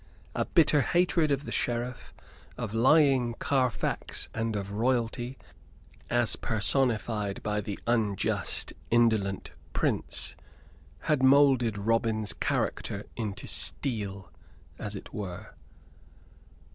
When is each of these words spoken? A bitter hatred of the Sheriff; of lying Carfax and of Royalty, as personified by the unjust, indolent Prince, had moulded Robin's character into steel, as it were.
A 0.33 0.45
bitter 0.45 0.81
hatred 0.81 1.29
of 1.29 1.45
the 1.45 1.51
Sheriff; 1.51 2.11
of 2.57 2.73
lying 2.73 3.35
Carfax 3.35 4.29
and 4.33 4.55
of 4.55 4.71
Royalty, 4.71 5.37
as 6.09 6.35
personified 6.35 7.43
by 7.43 7.61
the 7.61 7.77
unjust, 7.85 8.73
indolent 8.89 9.51
Prince, 9.73 10.35
had 11.01 11.21
moulded 11.21 11.77
Robin's 11.77 12.33
character 12.33 13.05
into 13.15 13.45
steel, 13.45 14.31
as 14.79 14.95
it 14.95 15.13
were. 15.13 15.53